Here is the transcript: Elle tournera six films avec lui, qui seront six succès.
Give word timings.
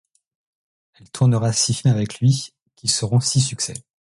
Elle 0.99 1.11
tournera 1.11 1.53
six 1.53 1.75
films 1.75 1.93
avec 1.93 2.21
lui, 2.21 2.49
qui 2.75 2.87
seront 2.87 3.19
six 3.19 3.39
succès. 3.39 3.75